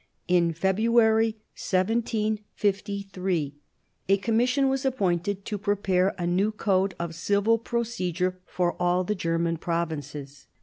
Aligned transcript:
In 0.27 0.51
February 0.53 1.35
1753 1.53 3.53
a 4.09 4.17
commission 4.17 4.67
was 4.67 4.83
appointed 4.83 5.45
to 5.45 5.59
prepare 5.59 6.15
a 6.17 6.25
new 6.25 6.51
code 6.51 6.95
of 6.97 7.13
civil 7.13 7.59
procedure 7.59 8.39
for 8.47 8.73
all 8.81 9.03
the 9.03 9.13
German 9.13 9.57
provinces. 9.57 10.47